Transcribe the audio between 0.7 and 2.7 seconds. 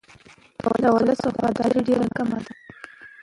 د ولس وفاداري ډېره کمه ده.